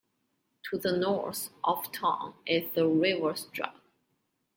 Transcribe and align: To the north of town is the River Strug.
To 0.67 0.79
the 0.79 0.97
north 0.97 1.51
of 1.63 1.91
town 1.91 2.33
is 2.47 2.71
the 2.73 2.87
River 2.87 3.33
Strug. 3.33 3.73